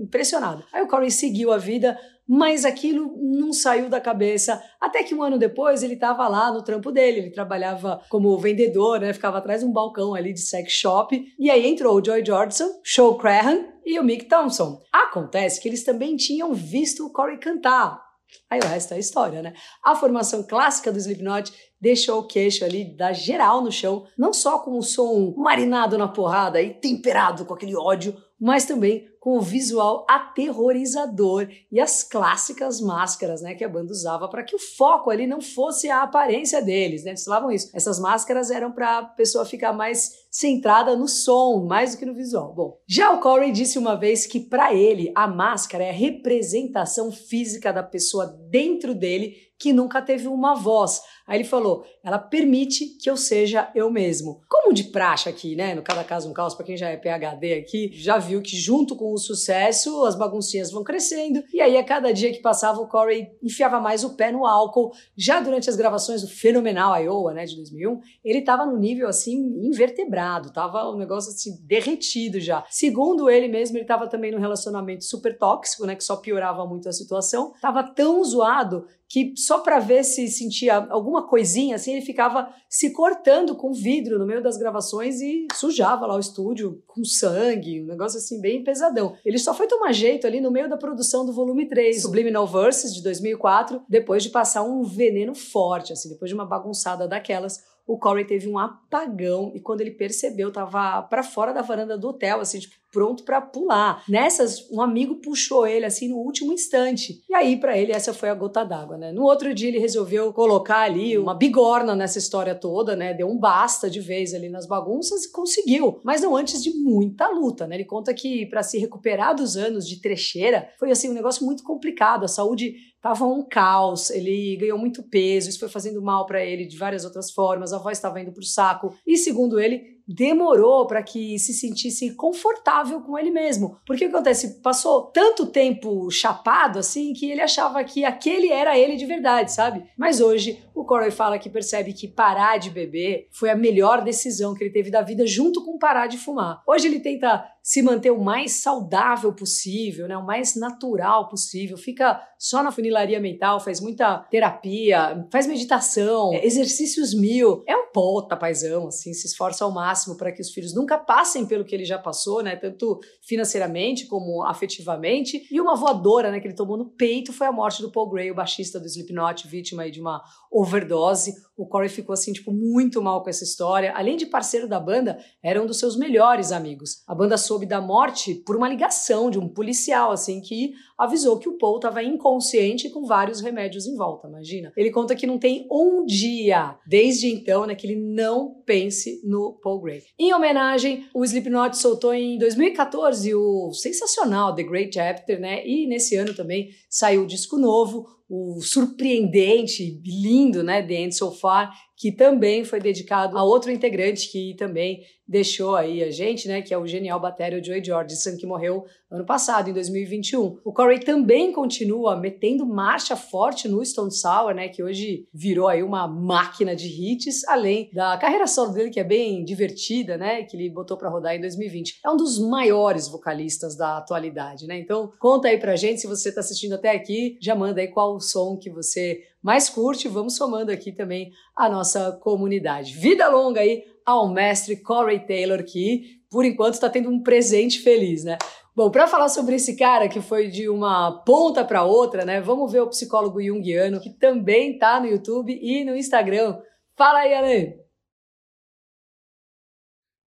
impressionado. 0.02 0.64
Aí 0.72 0.82
o 0.82 0.88
Corey 0.88 1.12
seguiu 1.12 1.52
a 1.52 1.58
vida, 1.58 2.00
mas 2.26 2.64
aquilo 2.64 3.18
não 3.22 3.52
saiu 3.52 3.90
da 3.90 4.00
cabeça. 4.00 4.64
Até 4.80 5.04
que 5.04 5.14
um 5.14 5.22
ano 5.22 5.38
depois 5.38 5.84
ele 5.84 5.96
estava 5.96 6.26
lá 6.30 6.54
no 6.54 6.64
trampo 6.64 6.90
dele, 6.90 7.20
ele 7.20 7.32
trabalhava 7.32 8.02
como 8.08 8.38
vendedor, 8.38 9.02
né? 9.02 9.12
Ficava 9.12 9.40
atrás 9.40 9.60
de 9.60 9.68
um 9.68 9.74
balcão 9.74 10.16
ali 10.16 10.32
de 10.32 10.40
sex 10.40 10.72
shop. 10.72 11.22
E 11.38 11.50
aí 11.52 11.68
entrou 11.68 12.00
o 12.00 12.04
Joy 12.04 12.24
Jordison, 12.26 12.70
Show 12.82 13.18
Crahan 13.18 13.66
e 13.86 14.00
o 14.00 14.04
Mick 14.06 14.24
Thompson. 14.24 14.82
Acontece 14.94 15.60
que 15.60 15.68
eles 15.68 15.84
também 15.84 16.16
tinham 16.16 16.54
visto 16.54 17.06
o 17.06 17.12
Corey 17.12 17.38
cantar. 17.40 18.11
Aí 18.52 18.60
o 18.60 18.68
resto 18.68 18.94
é 18.94 19.00
história, 19.00 19.42
né? 19.42 19.54
A 19.82 19.96
formação 19.96 20.44
clássica 20.44 20.92
do 20.92 20.98
Slipknot 20.98 21.54
deixou 21.80 22.20
o 22.20 22.28
queixo 22.28 22.66
ali 22.66 22.96
da 22.98 23.14
geral 23.14 23.62
no 23.62 23.72
chão, 23.72 24.06
não 24.18 24.34
só 24.34 24.60
com 24.60 24.78
o 24.78 24.84
som 24.84 25.34
marinado 25.38 25.98
na 25.98 26.10
porrada 26.10 26.62
e 26.62 26.74
temperado 26.74 27.46
com 27.46 27.54
aquele 27.54 27.78
ódio, 27.78 28.14
mas 28.38 28.66
também 28.66 29.08
com 29.22 29.38
o 29.38 29.42
visual 29.42 30.04
aterrorizador 30.10 31.48
e 31.72 31.80
as 31.80 32.04
clássicas 32.04 32.82
máscaras, 32.82 33.40
né, 33.44 33.54
que 33.54 33.64
a 33.64 33.70
banda 33.70 33.92
usava 33.92 34.28
para 34.28 34.44
que 34.44 34.56
o 34.56 34.60
foco 34.60 35.12
ali 35.12 35.28
não 35.28 35.40
fosse 35.40 35.92
a 35.92 36.02
aparência 36.02 36.60
deles, 36.60 37.04
né? 37.04 37.12
Eles 37.12 37.24
falavam 37.24 37.52
isso. 37.52 37.70
Essas 37.72 38.00
máscaras 38.00 38.50
eram 38.50 38.72
para 38.72 38.98
a 38.98 39.06
pessoa 39.06 39.46
ficar 39.46 39.74
mais 39.74 40.26
centrada 40.32 40.96
no 40.96 41.08
som, 41.08 41.64
mais 41.68 41.92
do 41.92 42.00
que 42.00 42.06
no 42.06 42.16
visual. 42.16 42.52
Bom, 42.56 42.80
já 42.88 43.12
o 43.12 43.20
Corey 43.20 43.52
disse 43.52 43.78
uma 43.78 43.96
vez 43.96 44.26
que 44.26 44.40
para 44.40 44.74
ele 44.74 45.12
a 45.14 45.28
máscara 45.28 45.84
é 45.84 45.92
a 45.92 45.94
representação 45.94 47.12
física 47.12 47.72
da 47.72 47.84
pessoa 47.84 48.26
dentro 48.50 48.96
dele 48.96 49.52
que 49.62 49.72
nunca 49.72 50.02
teve 50.02 50.28
uma 50.28 50.56
voz. 50.56 51.02
Aí 51.28 51.38
ele 51.38 51.48
falou: 51.48 51.86
ela 52.04 52.18
permite 52.18 52.98
que 52.98 53.08
eu 53.10 53.16
seja 53.16 53.70
eu 53.76 53.92
mesmo. 53.92 54.42
Como 54.50 54.74
de 54.74 54.86
praxe 54.86 55.30
aqui, 55.30 55.56
né? 55.56 55.76
No 55.76 55.84
Cada 55.84 56.04
Caso 56.04 56.28
um 56.28 56.34
Caos, 56.34 56.56
para 56.56 56.66
quem 56.66 56.76
já 56.76 56.90
é 56.90 56.98
PHD 56.98 57.54
aqui, 57.54 57.92
já 57.94 58.18
viu 58.18 58.42
que 58.42 58.58
junto 58.58 58.96
com 58.96 59.11
o 59.14 59.18
sucesso 59.18 60.06
as 60.06 60.16
baguncinhas 60.16 60.72
vão 60.72 60.84
crescendo. 60.84 61.44
E 61.54 61.62
aí, 61.62 61.78
a 61.78 61.84
cada 61.84 62.14
dia 62.14 62.32
que 62.32 62.42
passava, 62.42 62.80
o 62.80 62.88
Corey 62.88 63.28
enfiava 63.42 63.80
mais 63.80 64.04
o 64.04 64.16
pé 64.16 64.32
no 64.32 64.46
álcool. 64.46 64.92
Já 65.16 65.40
durante 65.40 65.70
as 65.70 65.76
gravações 65.76 66.22
do 66.22 66.28
fenomenal 66.28 66.96
Iowa, 67.02 67.34
né, 67.34 67.46
de 67.46 67.56
2001, 67.56 68.00
ele 68.24 68.42
tava 68.42 68.66
no 68.66 68.78
nível 68.78 69.08
assim 69.08 69.36
invertebrado, 69.64 70.52
tava 70.52 70.90
um 70.90 70.98
negócio 70.98 71.32
assim 71.32 71.58
derretido 71.66 72.40
já. 72.40 72.64
Segundo 72.70 73.30
ele 73.30 73.48
mesmo, 73.48 73.78
ele 73.78 73.86
tava 73.86 74.08
também 74.08 74.32
num 74.32 74.40
relacionamento 74.40 75.04
super 75.04 75.38
tóxico, 75.38 75.86
né, 75.86 75.96
que 75.96 76.04
só 76.04 76.16
piorava 76.16 76.66
muito 76.66 76.88
a 76.88 76.94
situação. 76.94 77.54
Tava 77.62 77.84
tão 77.84 78.24
zoado 78.24 78.86
que 79.12 79.34
só 79.36 79.60
para 79.60 79.78
ver 79.78 80.06
se 80.06 80.26
sentia 80.30 80.88
alguma 80.90 81.28
coisinha, 81.28 81.76
assim, 81.76 81.92
ele 81.92 82.06
ficava 82.06 82.50
se 82.70 82.92
cortando 82.94 83.58
com 83.58 83.74
vidro 83.74 84.18
no 84.18 84.26
meio 84.26 84.42
das 84.42 84.56
gravações 84.56 85.20
e 85.20 85.48
sujava 85.54 86.08
lá 86.08 86.16
o 86.16 86.20
estúdio 86.20 86.82
com 86.88 87.04
sangue, 87.04 87.82
um 87.82 87.88
negócio 87.88 88.18
assim 88.18 88.40
bem 88.40 88.64
pesadão. 88.64 89.18
Ele 89.26 89.38
só 89.38 89.54
foi 89.54 89.68
tomar 89.68 89.92
jeito 89.92 90.26
ali 90.26 90.40
no 90.40 90.50
meio 90.50 90.70
da 90.70 90.78
produção 90.78 91.26
do 91.26 91.34
volume 91.34 91.68
3, 91.68 92.02
Subliminal 92.02 92.48
Verses 92.48 92.96
de 92.96 93.04
2004, 93.04 93.82
depois 93.90 94.24
de 94.24 94.30
passar 94.30 94.64
um 94.64 94.82
veneno 94.82 95.36
forte, 95.36 95.92
assim, 95.92 96.08
depois 96.08 96.30
de 96.30 96.36
uma 96.36 96.46
bagunçada 96.46 97.06
daquelas 97.06 97.70
o 97.86 97.98
Corey 97.98 98.26
teve 98.26 98.48
um 98.48 98.58
apagão 98.58 99.52
e 99.54 99.60
quando 99.60 99.82
ele 99.82 99.92
percebeu, 99.92 100.52
tava 100.52 101.02
para 101.02 101.24
fora 101.24 101.52
da 101.52 101.62
varanda 101.62 101.98
do 101.98 102.08
hotel, 102.08 102.40
assim, 102.40 102.60
tipo, 102.60 102.76
pronto 102.92 103.24
para 103.24 103.42
pular. 103.42 104.04
Nessas, 104.08 104.70
um 104.70 104.82
amigo 104.82 105.16
puxou 105.16 105.66
ele 105.66 105.86
assim 105.86 106.10
no 106.10 106.18
último 106.18 106.54
instante. 106.54 107.22
E 107.30 107.34
aí 107.34 107.58
para 107.58 107.78
ele 107.78 107.92
essa 107.92 108.14
foi 108.14 108.30
a 108.30 108.36
gota 108.36 108.64
d'água, 108.64 108.98
né? 108.98 109.12
No 109.12 109.24
outro 109.24 109.54
dia 109.54 109.70
ele 109.70 109.80
resolveu 109.80 110.32
colocar 110.34 110.82
ali 110.82 111.18
uma 111.18 111.34
bigorna 111.34 111.96
nessa 111.96 112.20
história 112.20 112.54
toda, 112.54 112.96
né? 112.96 113.14
Deu 113.14 113.28
um 113.28 113.40
basta 113.40 113.90
de 113.90 114.00
vez 114.00 114.34
ali 114.34 114.50
nas 114.50 114.68
bagunças 114.68 115.26
e 115.26 115.32
conseguiu, 115.32 116.00
mas 116.04 116.22
não 116.22 116.36
antes 116.36 116.62
de 116.64 116.72
muita 116.72 117.28
luta, 117.30 117.66
né? 117.66 117.76
Ele 117.76 117.86
conta 117.86 118.14
que 118.14 118.46
para 118.48 118.64
se 118.64 118.78
recuperar 118.78 119.36
dos 119.36 119.56
anos 119.56 119.88
de 119.88 120.02
trecheira, 120.02 120.70
foi 120.78 120.92
assim 120.92 121.10
um 121.10 121.14
negócio 121.14 121.46
muito 121.46 121.64
complicado. 121.64 122.26
A 122.26 122.28
saúde 122.28 122.76
Tava 123.02 123.26
um 123.26 123.44
caos, 123.44 124.12
ele 124.12 124.56
ganhou 124.58 124.78
muito 124.78 125.02
peso, 125.02 125.50
isso 125.50 125.60
foi 125.60 125.68
fazendo 125.68 126.00
mal 126.04 126.28
para 126.28 126.46
ele 126.46 126.68
de 126.68 126.78
várias 126.78 127.04
outras 127.04 127.32
formas, 127.32 127.74
a 127.74 127.80
voz 127.80 127.98
estava 127.98 128.22
indo 128.22 128.32
pro 128.32 128.44
saco. 128.44 128.96
E 129.08 129.18
segundo 129.18 129.60
ele, 129.60 130.00
demorou 130.08 130.88
para 130.88 131.04
que 131.04 131.38
se 131.40 131.54
sentisse 131.54 132.16
confortável 132.16 133.02
com 133.02 133.18
ele 133.18 133.32
mesmo. 133.32 133.80
Porque 133.86 134.06
o 134.06 134.10
que 134.10 134.16
acontece? 134.16 134.62
Passou 134.62 135.04
tanto 135.04 135.48
tempo 135.48 136.10
chapado 136.10 136.80
assim 136.80 137.14
que 137.14 137.30
ele 137.30 137.42
achava 137.42 137.84
que 137.84 138.04
aquele 138.04 138.52
era 138.52 138.78
ele 138.78 138.96
de 138.96 139.06
verdade, 139.06 139.52
sabe? 139.52 139.84
Mas 139.98 140.22
hoje 140.22 140.64
o 140.74 140.86
Corey 140.86 141.12
fala 141.12 141.38
que 141.38 141.50
percebe 141.50 141.94
que 141.94 142.08
parar 142.08 142.58
de 142.58 142.70
beber 142.70 143.28
foi 143.32 143.50
a 143.50 143.56
melhor 143.56 144.04
decisão 144.04 144.54
que 144.54 144.64
ele 144.64 144.74
teve 144.74 144.90
da 144.90 145.02
vida 145.02 145.26
junto 145.26 145.64
com 145.64 145.78
parar 145.78 146.08
de 146.08 146.18
fumar. 146.18 146.62
Hoje 146.68 146.88
ele 146.88 147.00
tenta 147.00 147.46
se 147.64 147.82
manter 147.82 148.10
o 148.10 148.20
mais 148.20 148.54
saudável 148.54 149.32
possível, 149.34 150.08
né, 150.08 150.18
o 150.18 150.26
mais 150.26 150.56
natural 150.56 151.30
possível, 151.30 151.78
fica 151.78 152.20
só 152.40 152.64
na 152.64 152.72
funilaria 152.72 153.20
mental, 153.20 153.60
faz 153.60 153.80
muita 153.80 154.18
terapia, 154.32 155.28
faz 155.32 155.46
meditação, 155.46 156.34
exercícios 156.34 157.14
mil. 157.14 157.64
É 157.68 157.76
um 157.76 157.92
pota 157.92 158.36
paizão, 158.36 158.88
assim, 158.88 159.14
se 159.14 159.28
esforça 159.28 159.64
ao 159.64 159.72
máximo 159.72 159.91
máximo 159.92 160.16
para 160.16 160.32
que 160.32 160.42
os 160.42 160.52
filhos 160.52 160.74
nunca 160.74 160.98
passem 160.98 161.46
pelo 161.46 161.66
que 161.66 161.76
ele 161.76 161.84
já 161.84 162.00
passou, 162.00 162.42
né? 162.42 162.56
Tanto 162.56 163.00
financeiramente 163.22 164.08
como 164.08 164.44
afetivamente. 164.44 165.48
E 165.52 165.60
uma 165.60 165.76
voadora, 165.76 166.32
né, 166.32 166.40
que 166.40 166.48
ele 166.48 166.56
tomou 166.56 166.78
no 166.78 166.86
peito 166.86 167.34
foi 167.34 167.48
a 167.48 167.52
morte 167.52 167.82
do 167.82 167.92
Paul 167.92 168.10
Gray, 168.10 168.32
o 168.32 168.36
baixista 168.36 168.80
do 168.80 168.88
Slipknot, 168.88 169.48
vítima 169.48 169.90
de 169.92 170.00
uma 170.00 170.22
overdose. 170.52 171.34
O 171.58 171.68
Corey 171.68 171.90
ficou 171.90 172.14
assim, 172.14 172.34
tipo, 172.34 172.52
muito 172.52 173.02
mal 173.02 173.22
com 173.22 173.30
essa 173.30 173.44
história. 173.44 173.94
Além 173.96 174.18
de 174.18 174.26
parceiro 174.26 174.68
da 174.68 174.80
banda, 174.80 175.20
era 175.44 175.62
um 175.62 175.66
dos 175.66 175.78
seus 175.78 175.96
melhores 175.96 176.52
amigos. 176.52 177.04
A 177.08 177.14
banda 177.14 177.38
soube 177.38 177.66
da 177.66 177.82
morte 177.82 178.36
por 178.46 178.56
uma 178.56 178.70
ligação 178.70 179.30
de 179.30 179.38
um 179.38 179.48
policial, 179.48 180.12
assim, 180.12 180.42
que 180.42 180.74
avisou 180.98 181.38
que 181.38 181.50
o 181.50 181.58
Paul 181.58 181.78
estava 181.78 182.04
inconsciente 182.04 182.90
com 182.90 183.06
vários 183.06 183.42
remédios 183.42 183.88
em 183.88 183.96
volta, 183.96 184.28
imagina. 184.28 184.72
Ele 184.76 184.92
conta 184.92 185.16
que 185.16 185.28
não 185.28 185.40
tem 185.40 185.68
um 185.72 186.06
dia, 186.06 186.78
desde 186.86 187.28
então, 187.28 187.66
né, 187.66 187.76
que 187.76 187.88
ele 187.88 187.96
não 187.96 188.62
pense 188.66 189.20
no 189.24 189.54
Paul 189.62 189.81
Em 190.18 190.34
homenagem, 190.34 191.08
o 191.14 191.24
Slipknot 191.24 191.78
soltou 191.78 192.14
em 192.14 192.38
2014 192.38 193.34
o 193.34 193.74
sensacional 193.74 194.54
The 194.56 194.64
Great 194.64 194.94
Chapter, 194.94 195.40
né, 195.40 195.66
e 195.66 195.88
nesse 195.88 196.16
ano 196.16 196.34
também 196.34 196.70
saiu 196.90 197.24
o 197.24 197.28
disco 197.28 197.58
novo, 197.58 198.08
o 198.34 198.62
surpreendente, 198.62 200.02
lindo, 200.06 200.64
né, 200.64 200.82
The 200.82 200.94
End 200.94 201.14
So 201.14 201.32
Far, 201.32 201.70
que 201.98 202.14
também 202.14 202.64
foi 202.64 202.80
dedicado 202.80 203.38
a 203.38 203.44
outro 203.44 203.70
integrante 203.70 204.32
que 204.32 204.56
também 204.58 205.02
deixou 205.28 205.76
aí 205.76 206.04
a 206.04 206.12
gente, 206.12 206.48
né, 206.48 206.62
que 206.62 206.74
é 206.74 206.78
o 206.78 206.88
genial 206.88 207.20
batério 207.20 207.64
Joey 207.64 207.84
Jordison, 207.84 208.36
que 208.36 208.46
morreu 208.46 208.84
ano 209.10 209.26
passado, 209.26 209.70
em 209.70 209.74
2021. 209.74 210.60
O 210.66 210.74
Corey 210.74 211.00
também 211.00 211.54
continua 211.54 212.18
metendo 212.18 212.66
marcha 212.66 213.16
forte 213.16 213.68
no 213.68 213.86
Stone 213.86 214.12
Sour, 214.12 214.54
né, 214.54 214.68
que 214.68 214.84
hoje 214.84 215.26
virou 215.34 215.68
aí 215.68 215.84
uma 215.84 216.08
máquina 216.08 216.76
de 216.76 216.88
hits, 216.88 217.48
além 217.48 217.90
da 217.94 218.18
carreira 218.18 218.48
solo 218.48 218.74
dele, 218.74 218.90
que 218.90 219.00
é 219.00 219.04
bem 219.04 219.46
divertida, 219.46 220.18
né, 220.18 220.44
que 220.44 220.58
ele 220.58 220.70
botou 220.70 220.98
para 220.98 221.10
rodar 221.10 221.36
em 221.36 221.42
2020. 221.42 222.00
É 222.04 222.10
um 222.10 222.18
dos 222.18 222.40
maiores 222.40 223.08
vocalistas 223.08 223.78
da 223.78 223.98
atualidade, 223.98 224.66
né, 224.66 224.80
então 224.80 225.14
conta 225.20 225.48
aí 225.48 225.58
pra 225.58 225.76
gente, 225.76 226.02
se 226.02 226.08
você 226.08 226.34
tá 226.34 226.42
assistindo 226.42 226.74
até 226.74 226.92
aqui, 226.92 227.38
já 227.42 227.56
manda 227.56 227.80
aí 227.80 227.88
qual 227.88 228.20
som 228.22 228.58
que 228.58 228.70
você 228.70 229.22
mais 229.42 229.70
curte. 229.70 230.08
Vamos 230.08 230.36
somando 230.36 230.72
aqui 230.72 230.92
também 230.92 231.32
a 231.56 231.68
nossa 231.68 232.12
comunidade. 232.22 232.94
Vida 232.94 233.28
longa 233.28 233.62
aí 233.62 233.84
ao 234.06 234.30
mestre 234.30 234.78
Corey 234.78 235.20
Taylor, 235.26 235.64
que 235.64 236.22
por 236.30 236.46
enquanto 236.46 236.76
está 236.76 236.90
tendo 236.90 237.10
um 237.10 237.22
presente 237.22 237.80
feliz, 237.80 238.24
né? 238.24 238.38
Bom, 238.74 238.90
para 238.90 239.06
falar 239.06 239.28
sobre 239.28 239.56
esse 239.56 239.76
cara 239.76 240.08
que 240.08 240.22
foi 240.22 240.48
de 240.48 240.70
uma 240.70 241.24
ponta 241.26 241.66
para 241.66 241.84
outra, 241.84 242.24
né? 242.24 242.40
Vamos 242.40 242.72
ver 242.72 242.80
o 242.80 242.88
psicólogo 242.88 243.44
junguiano, 243.44 244.00
que 244.00 244.10
também 244.10 244.78
tá 244.78 245.00
no 245.00 245.08
YouTube 245.08 245.60
e 245.62 245.84
no 245.84 245.96
Instagram. 245.96 246.58
Fala 246.96 247.20
aí, 247.20 247.34
Alan! 247.34 247.82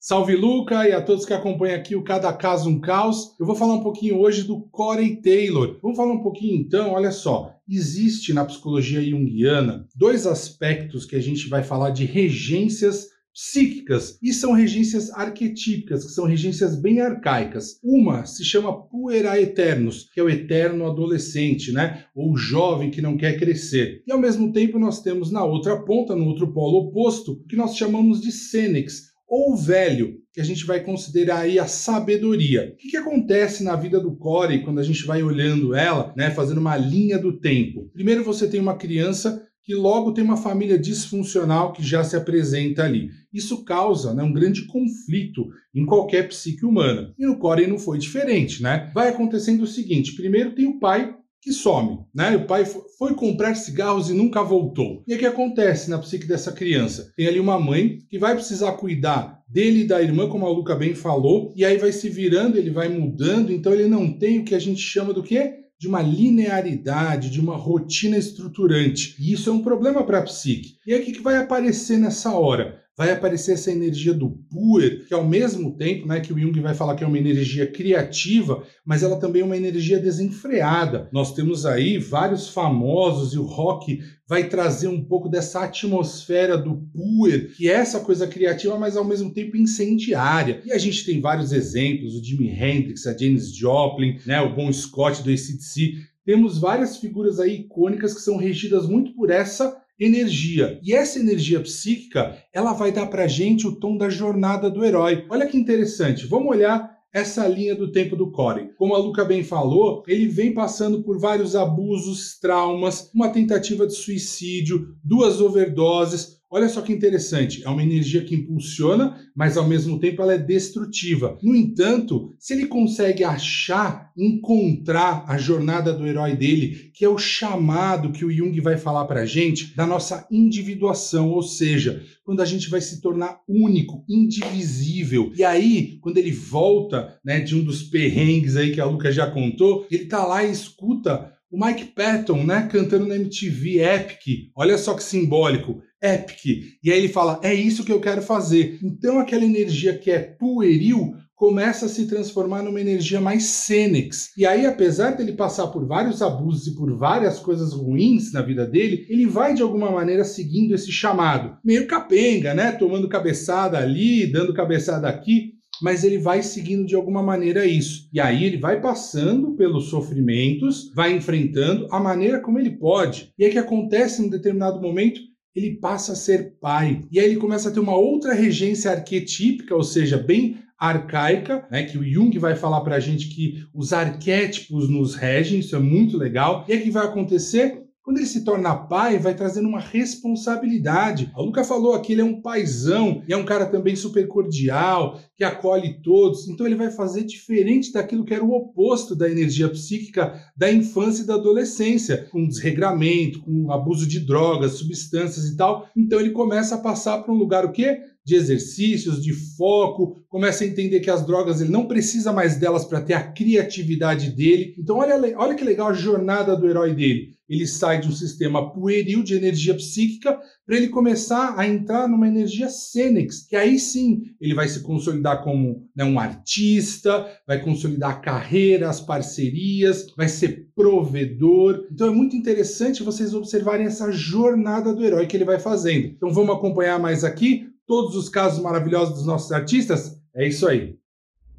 Salve 0.00 0.34
Luca 0.34 0.88
e 0.88 0.92
a 0.92 1.00
todos 1.00 1.24
que 1.24 1.32
acompanham 1.32 1.78
aqui 1.78 1.94
o 1.94 2.02
Cada 2.02 2.32
Caso 2.32 2.68
um 2.68 2.80
Caos. 2.80 3.38
Eu 3.38 3.46
vou 3.46 3.54
falar 3.54 3.74
um 3.74 3.84
pouquinho 3.84 4.18
hoje 4.18 4.42
do 4.42 4.62
Corey 4.62 5.22
Taylor. 5.22 5.78
Vamos 5.80 5.96
falar 5.96 6.12
um 6.12 6.24
pouquinho 6.24 6.56
então, 6.56 6.90
olha 6.90 7.12
só. 7.12 7.51
Existe 7.68 8.32
na 8.34 8.44
psicologia 8.44 9.02
junguiana 9.02 9.86
dois 9.94 10.26
aspectos 10.26 11.06
que 11.06 11.16
a 11.16 11.20
gente 11.20 11.48
vai 11.48 11.62
falar 11.62 11.90
de 11.90 12.04
regências 12.04 13.06
psíquicas 13.32 14.18
e 14.22 14.32
são 14.32 14.52
regências 14.52 15.10
arquetípicas, 15.10 16.04
que 16.04 16.12
são 16.12 16.26
regências 16.26 16.78
bem 16.78 17.00
arcaicas. 17.00 17.78
Uma 17.82 18.26
se 18.26 18.44
chama 18.44 18.86
puera 18.88 19.40
eternos, 19.40 20.10
que 20.12 20.20
é 20.20 20.22
o 20.22 20.28
eterno 20.28 20.86
adolescente, 20.86 21.72
né? 21.72 22.04
Ou 22.14 22.36
jovem 22.36 22.90
que 22.90 23.00
não 23.00 23.16
quer 23.16 23.38
crescer. 23.38 24.02
E 24.06 24.12
ao 24.12 24.18
mesmo 24.18 24.52
tempo 24.52 24.78
nós 24.78 25.00
temos 25.00 25.30
na 25.30 25.44
outra 25.44 25.82
ponta, 25.82 26.14
no 26.14 26.26
outro 26.26 26.52
polo 26.52 26.88
oposto, 26.88 27.32
o 27.32 27.44
que 27.46 27.56
nós 27.56 27.76
chamamos 27.76 28.20
de 28.20 28.30
senex, 28.30 29.11
ou 29.34 29.56
velho, 29.56 30.18
que 30.30 30.42
a 30.42 30.44
gente 30.44 30.66
vai 30.66 30.80
considerar 30.80 31.38
aí 31.38 31.58
a 31.58 31.66
sabedoria. 31.66 32.74
O 32.74 32.76
que, 32.76 32.90
que 32.90 32.96
acontece 32.98 33.64
na 33.64 33.74
vida 33.74 33.98
do 33.98 34.14
Corey 34.14 34.62
quando 34.62 34.78
a 34.78 34.82
gente 34.82 35.06
vai 35.06 35.22
olhando 35.22 35.74
ela, 35.74 36.12
né, 36.14 36.30
fazendo 36.30 36.58
uma 36.58 36.76
linha 36.76 37.18
do 37.18 37.40
tempo? 37.40 37.88
Primeiro 37.94 38.22
você 38.22 38.46
tem 38.46 38.60
uma 38.60 38.76
criança 38.76 39.42
que 39.62 39.74
logo 39.74 40.12
tem 40.12 40.22
uma 40.22 40.36
família 40.36 40.78
disfuncional 40.78 41.72
que 41.72 41.82
já 41.82 42.04
se 42.04 42.14
apresenta 42.14 42.84
ali. 42.84 43.08
Isso 43.32 43.64
causa 43.64 44.12
né, 44.12 44.22
um 44.22 44.34
grande 44.34 44.66
conflito 44.66 45.48
em 45.74 45.86
qualquer 45.86 46.28
psique 46.28 46.66
humana. 46.66 47.14
E 47.18 47.24
no 47.24 47.38
Corey 47.38 47.66
não 47.66 47.78
foi 47.78 47.96
diferente, 47.96 48.62
né? 48.62 48.90
Vai 48.92 49.08
acontecendo 49.08 49.62
o 49.62 49.66
seguinte: 49.66 50.14
primeiro 50.14 50.54
tem 50.54 50.66
o 50.66 50.78
pai 50.78 51.16
que 51.42 51.52
some, 51.52 51.98
né? 52.14 52.36
O 52.36 52.46
pai 52.46 52.64
foi 52.64 53.14
comprar 53.14 53.56
cigarros 53.56 54.08
e 54.08 54.14
nunca 54.14 54.44
voltou. 54.44 55.02
E 55.08 55.14
o 55.14 55.18
que 55.18 55.26
acontece 55.26 55.90
na 55.90 55.98
psique 55.98 56.24
dessa 56.24 56.52
criança? 56.52 57.12
Tem 57.16 57.26
ali 57.26 57.40
uma 57.40 57.58
mãe 57.58 57.98
que 58.08 58.16
vai 58.16 58.36
precisar 58.36 58.72
cuidar 58.72 59.42
dele 59.48 59.80
e 59.80 59.86
da 59.86 60.00
irmã, 60.00 60.28
como 60.28 60.46
a 60.46 60.50
Luca 60.50 60.76
bem 60.76 60.94
falou, 60.94 61.52
e 61.56 61.64
aí 61.64 61.76
vai 61.76 61.90
se 61.90 62.08
virando, 62.08 62.56
ele 62.56 62.70
vai 62.70 62.88
mudando, 62.88 63.52
então 63.52 63.72
ele 63.72 63.88
não 63.88 64.16
tem 64.16 64.38
o 64.38 64.44
que 64.44 64.54
a 64.54 64.58
gente 64.58 64.80
chama 64.80 65.12
do 65.12 65.22
quê? 65.22 65.54
De 65.78 65.88
uma 65.88 66.00
linearidade, 66.00 67.28
de 67.28 67.40
uma 67.40 67.56
rotina 67.56 68.16
estruturante. 68.16 69.16
E 69.18 69.32
isso 69.32 69.50
é 69.50 69.52
um 69.52 69.62
problema 69.62 70.04
para 70.04 70.20
a 70.20 70.22
psique. 70.22 70.76
E 70.86 70.94
aí 70.94 71.02
o 71.02 71.04
que 71.04 71.20
vai 71.20 71.36
aparecer 71.38 71.98
nessa 71.98 72.32
hora? 72.32 72.81
Vai 72.96 73.10
aparecer 73.10 73.52
essa 73.52 73.70
energia 73.70 74.12
do 74.12 74.30
puer, 74.50 75.06
que 75.06 75.14
ao 75.14 75.26
mesmo 75.26 75.76
tempo, 75.76 76.06
né, 76.06 76.20
que 76.20 76.32
o 76.32 76.38
Jung 76.38 76.60
vai 76.60 76.74
falar 76.74 76.94
que 76.94 77.02
é 77.02 77.06
uma 77.06 77.18
energia 77.18 77.66
criativa, 77.66 78.62
mas 78.84 79.02
ela 79.02 79.18
também 79.18 79.42
é 79.42 79.44
uma 79.44 79.56
energia 79.56 79.98
desenfreada. 79.98 81.08
Nós 81.12 81.34
temos 81.34 81.64
aí 81.64 81.96
vários 81.96 82.48
famosos 82.48 83.32
e 83.32 83.38
o 83.38 83.44
rock 83.44 84.00
vai 84.28 84.48
trazer 84.48 84.88
um 84.88 85.02
pouco 85.02 85.28
dessa 85.28 85.64
atmosfera 85.64 86.56
do 86.56 86.86
puer, 86.92 87.54
que 87.54 87.68
é 87.68 87.72
essa 87.72 88.00
coisa 88.00 88.26
criativa, 88.26 88.78
mas 88.78 88.96
ao 88.96 89.04
mesmo 89.04 89.32
tempo 89.32 89.56
incendiária. 89.56 90.62
E 90.64 90.72
a 90.72 90.78
gente 90.78 91.04
tem 91.04 91.20
vários 91.20 91.52
exemplos, 91.52 92.14
o 92.14 92.24
Jimi 92.24 92.48
Hendrix, 92.48 93.06
a 93.06 93.16
Janis 93.16 93.54
Joplin, 93.54 94.18
né, 94.26 94.40
o 94.40 94.54
Bon 94.54 94.72
Scott 94.72 95.22
do 95.22 95.30
ACDC. 95.30 95.94
Temos 96.24 96.58
várias 96.58 96.98
figuras 96.98 97.40
aí 97.40 97.60
icônicas 97.60 98.14
que 98.14 98.20
são 98.20 98.36
regidas 98.36 98.86
muito 98.86 99.14
por 99.14 99.30
essa 99.30 99.81
energia. 100.04 100.78
E 100.82 100.92
essa 100.92 101.18
energia 101.18 101.60
psíquica, 101.60 102.36
ela 102.52 102.72
vai 102.72 102.90
dar 102.90 103.06
pra 103.06 103.26
gente 103.26 103.66
o 103.66 103.76
tom 103.76 103.96
da 103.96 104.08
jornada 104.08 104.70
do 104.70 104.84
herói. 104.84 105.24
Olha 105.28 105.46
que 105.46 105.56
interessante. 105.56 106.26
Vamos 106.26 106.48
olhar 106.48 106.92
essa 107.12 107.46
linha 107.46 107.74
do 107.74 107.92
tempo 107.92 108.16
do 108.16 108.30
Corey. 108.30 108.70
Como 108.76 108.94
a 108.94 108.98
Luca 108.98 109.24
bem 109.24 109.44
falou, 109.44 110.02
ele 110.08 110.26
vem 110.28 110.54
passando 110.54 111.02
por 111.02 111.18
vários 111.18 111.54
abusos, 111.54 112.38
traumas, 112.40 113.10
uma 113.14 113.28
tentativa 113.28 113.86
de 113.86 113.94
suicídio, 113.94 114.96
duas 115.04 115.40
overdoses, 115.40 116.38
Olha 116.54 116.68
só 116.68 116.82
que 116.82 116.92
interessante, 116.92 117.64
é 117.64 117.68
uma 117.70 117.82
energia 117.82 118.22
que 118.22 118.34
impulsiona, 118.34 119.16
mas 119.34 119.56
ao 119.56 119.66
mesmo 119.66 119.98
tempo 119.98 120.20
ela 120.20 120.34
é 120.34 120.38
destrutiva. 120.38 121.38
No 121.42 121.56
entanto, 121.56 122.34
se 122.38 122.52
ele 122.52 122.66
consegue 122.66 123.24
achar, 123.24 124.12
encontrar 124.14 125.24
a 125.26 125.38
jornada 125.38 125.94
do 125.94 126.06
herói 126.06 126.36
dele, 126.36 126.90
que 126.92 127.06
é 127.06 127.08
o 127.08 127.16
chamado 127.16 128.12
que 128.12 128.22
o 128.22 128.30
Jung 128.30 128.60
vai 128.60 128.76
falar 128.76 129.06
para 129.06 129.22
a 129.22 129.24
gente 129.24 129.74
da 129.74 129.86
nossa 129.86 130.26
individuação, 130.30 131.30
ou 131.30 131.42
seja, 131.42 132.04
quando 132.22 132.42
a 132.42 132.44
gente 132.44 132.68
vai 132.68 132.82
se 132.82 133.00
tornar 133.00 133.40
único, 133.48 134.04
indivisível. 134.06 135.32
E 135.34 135.42
aí, 135.42 135.96
quando 136.02 136.18
ele 136.18 136.32
volta, 136.32 137.18
né, 137.24 137.40
de 137.40 137.56
um 137.56 137.64
dos 137.64 137.82
perrengues 137.82 138.58
aí 138.58 138.72
que 138.72 138.80
a 138.80 138.84
Luca 138.84 139.10
já 139.10 139.26
contou, 139.26 139.86
ele 139.90 140.04
tá 140.04 140.22
lá 140.26 140.44
e 140.44 140.52
escuta 140.52 141.32
o 141.50 141.62
Mike 141.62 141.92
Patton, 141.94 142.44
né, 142.44 142.68
cantando 142.70 143.06
na 143.06 143.16
MTV 143.16 143.80
Epic. 143.80 144.50
Olha 144.54 144.76
só 144.78 144.94
que 144.94 145.02
simbólico, 145.02 145.82
Epic. 146.02 146.44
E 146.82 146.90
aí 146.90 146.98
ele 146.98 147.08
fala: 147.08 147.40
"É 147.42 147.54
isso 147.54 147.84
que 147.84 147.92
eu 147.92 148.00
quero 148.00 148.22
fazer". 148.22 148.78
Então 148.82 149.18
aquela 149.18 149.44
energia 149.44 149.96
que 149.96 150.10
é 150.10 150.18
pueril 150.18 151.14
começa 151.42 151.86
a 151.86 151.88
se 151.88 152.06
transformar 152.06 152.62
numa 152.62 152.80
energia 152.80 153.20
mais 153.20 153.42
Senex. 153.42 154.30
E 154.38 154.46
aí, 154.46 154.64
apesar 154.64 155.16
dele 155.16 155.32
passar 155.32 155.66
por 155.66 155.84
vários 155.84 156.22
abusos 156.22 156.68
e 156.68 156.76
por 156.76 156.96
várias 156.96 157.40
coisas 157.40 157.72
ruins 157.72 158.32
na 158.32 158.40
vida 158.42 158.64
dele, 158.64 159.04
ele 159.08 159.26
vai 159.26 159.52
de 159.52 159.60
alguma 159.60 159.90
maneira 159.90 160.22
seguindo 160.22 160.72
esse 160.72 160.92
chamado. 160.92 161.56
Meio 161.64 161.88
capenga, 161.88 162.54
né? 162.54 162.70
Tomando 162.70 163.08
cabeçada 163.08 163.76
ali, 163.76 164.30
dando 164.30 164.54
cabeçada 164.54 165.08
aqui 165.08 165.54
mas 165.82 166.04
ele 166.04 166.16
vai 166.16 166.44
seguindo 166.44 166.86
de 166.86 166.94
alguma 166.94 167.24
maneira 167.24 167.66
isso. 167.66 168.08
E 168.12 168.20
aí 168.20 168.44
ele 168.44 168.56
vai 168.56 168.80
passando 168.80 169.56
pelos 169.56 169.90
sofrimentos, 169.90 170.92
vai 170.94 171.12
enfrentando 171.12 171.88
a 171.90 171.98
maneira 171.98 172.38
como 172.38 172.56
ele 172.60 172.70
pode. 172.70 173.32
E 173.36 173.44
aí 173.44 173.50
que 173.50 173.58
acontece 173.58 174.22
em 174.22 174.26
um 174.26 174.30
determinado 174.30 174.80
momento, 174.80 175.20
ele 175.54 175.76
passa 175.76 176.12
a 176.12 176.16
ser 176.16 176.56
pai. 176.60 177.02
E 177.10 177.18
aí 177.20 177.26
ele 177.26 177.36
começa 177.36 177.68
a 177.68 177.72
ter 177.72 177.80
uma 177.80 177.96
outra 177.96 178.32
regência 178.34 178.90
arquetípica, 178.90 179.74
ou 179.74 179.82
seja, 179.82 180.16
bem 180.16 180.58
arcaica, 180.78 181.66
né, 181.70 181.84
que 181.84 181.96
o 181.96 182.04
Jung 182.04 182.36
vai 182.38 182.56
falar 182.56 182.80
para 182.80 182.96
a 182.96 183.00
gente 183.00 183.28
que 183.28 183.64
os 183.72 183.92
arquétipos 183.92 184.88
nos 184.88 185.14
regem, 185.14 185.60
isso 185.60 185.76
é 185.76 185.78
muito 185.78 186.18
legal. 186.18 186.64
E 186.68 186.72
aí 186.72 186.80
o 186.80 186.82
que 186.82 186.90
vai 186.90 187.06
acontecer? 187.06 187.82
Quando 188.04 188.18
ele 188.18 188.26
se 188.26 188.42
torna 188.44 188.74
pai, 188.74 189.16
vai 189.16 189.32
trazendo 189.32 189.68
uma 189.68 189.78
responsabilidade. 189.78 191.30
A 191.36 191.40
Luca 191.40 191.62
falou 191.62 191.94
aqui, 191.94 192.12
ele 192.12 192.20
é 192.20 192.24
um 192.24 192.40
paizão 192.40 193.22
e 193.28 193.32
é 193.32 193.36
um 193.36 193.44
cara 193.44 193.64
também 193.66 193.94
super 193.94 194.26
cordial, 194.26 195.20
que 195.36 195.44
acolhe 195.44 196.02
todos. 196.02 196.48
Então 196.48 196.66
ele 196.66 196.74
vai 196.74 196.90
fazer 196.90 197.22
diferente 197.22 197.92
daquilo 197.92 198.24
que 198.24 198.34
era 198.34 198.44
o 198.44 198.50
oposto 198.50 199.14
da 199.14 199.30
energia 199.30 199.68
psíquica 199.68 200.34
da 200.56 200.72
infância 200.72 201.22
e 201.22 201.26
da 201.26 201.34
adolescência, 201.34 202.28
com 202.32 202.46
desregramento, 202.46 203.40
com 203.40 203.70
abuso 203.70 204.04
de 204.04 204.18
drogas, 204.18 204.72
substâncias 204.72 205.46
e 205.46 205.56
tal. 205.56 205.88
Então 205.96 206.18
ele 206.18 206.30
começa 206.30 206.74
a 206.74 206.78
passar 206.78 207.22
para 207.22 207.32
um 207.32 207.38
lugar 207.38 207.64
o 207.64 207.70
quê? 207.70 208.00
De 208.24 208.36
exercícios, 208.36 209.22
de 209.22 209.32
foco, 209.56 210.24
começa 210.28 210.64
a 210.64 210.66
entender 210.66 211.00
que 211.00 211.10
as 211.10 211.26
drogas 211.26 211.60
ele 211.60 211.70
não 211.70 211.86
precisa 211.86 212.32
mais 212.32 212.56
delas 212.56 212.84
para 212.84 213.00
ter 213.00 213.14
a 213.14 213.32
criatividade 213.32 214.30
dele. 214.30 214.74
Então 214.78 214.98
olha, 214.98 215.36
olha 215.36 215.54
que 215.54 215.64
legal 215.64 215.88
a 215.88 215.92
jornada 215.92 216.56
do 216.56 216.68
herói 216.68 216.94
dele. 216.94 217.36
Ele 217.48 217.66
sai 217.66 218.00
de 218.00 218.08
um 218.08 218.12
sistema 218.12 218.72
pueril 218.72 219.22
de 219.22 219.34
energia 219.34 219.74
psíquica 219.74 220.38
para 220.64 220.76
ele 220.76 220.88
começar 220.88 221.54
a 221.58 221.66
entrar 221.68 222.08
numa 222.08 222.26
energia 222.26 222.70
Senex, 222.70 223.44
que 223.46 223.54
aí 223.54 223.78
sim 223.78 224.22
ele 224.40 224.54
vai 224.54 224.66
se 224.68 224.80
consolidar 224.80 225.42
como 225.42 225.86
né, 225.94 226.02
um 226.02 226.18
artista, 226.18 227.28
vai 227.46 227.60
consolidar 227.60 228.12
a 228.12 228.20
carreira, 228.20 228.88
as 228.88 229.00
parcerias, 229.00 230.06
vai 230.16 230.28
ser 230.28 230.68
provedor. 230.74 231.86
Então 231.92 232.06
é 232.06 232.10
muito 232.10 232.36
interessante 232.36 233.02
vocês 233.02 233.34
observarem 233.34 233.84
essa 233.84 234.10
jornada 234.10 234.94
do 234.94 235.04
herói 235.04 235.26
que 235.26 235.36
ele 235.36 235.44
vai 235.44 235.58
fazendo. 235.58 236.06
Então 236.06 236.32
vamos 236.32 236.56
acompanhar 236.56 236.98
mais 236.98 237.22
aqui 237.22 237.71
todos 237.92 238.16
os 238.16 238.30
casos 238.30 238.58
maravilhosos 238.62 239.16
dos 239.16 239.26
nossos 239.26 239.52
artistas? 239.52 240.18
É 240.34 240.48
isso 240.48 240.66
aí. 240.66 240.96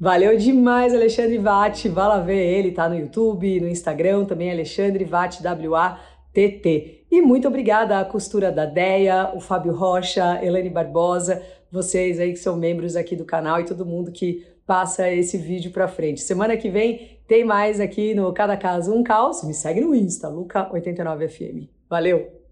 Valeu 0.00 0.36
demais, 0.36 0.92
Alexandre 0.92 1.38
Vatti. 1.38 1.88
Vá 1.88 2.08
lá 2.08 2.18
ver 2.18 2.44
ele, 2.44 2.72
tá 2.72 2.88
no 2.88 2.98
YouTube, 2.98 3.60
no 3.60 3.68
Instagram, 3.68 4.24
também 4.24 4.50
Alexandre 4.50 5.04
Vatti, 5.04 5.40
W-A-T-T. 5.44 7.06
E 7.08 7.22
muito 7.22 7.46
obrigada 7.46 8.00
à 8.00 8.04
costura 8.04 8.50
da 8.50 8.66
Deia, 8.66 9.30
o 9.32 9.38
Fábio 9.38 9.72
Rocha, 9.72 10.44
Elane 10.44 10.70
Barbosa, 10.70 11.40
vocês 11.70 12.18
aí 12.18 12.32
que 12.32 12.40
são 12.40 12.56
membros 12.56 12.96
aqui 12.96 13.14
do 13.14 13.24
canal 13.24 13.60
e 13.60 13.64
todo 13.64 13.86
mundo 13.86 14.10
que 14.10 14.44
passa 14.66 15.08
esse 15.08 15.38
vídeo 15.38 15.70
para 15.70 15.86
frente. 15.86 16.20
Semana 16.20 16.56
que 16.56 16.68
vem 16.68 17.20
tem 17.28 17.44
mais 17.44 17.78
aqui 17.78 18.12
no 18.12 18.32
Cada 18.32 18.56
Caso 18.56 18.92
Um 18.92 19.04
Caos. 19.04 19.44
Me 19.44 19.54
segue 19.54 19.80
no 19.80 19.94
Insta, 19.94 20.28
Luca89FM. 20.28 21.68
Valeu! 21.88 22.43